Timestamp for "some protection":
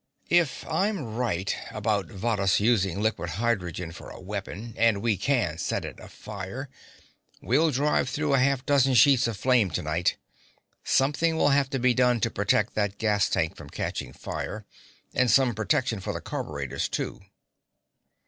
15.29-15.99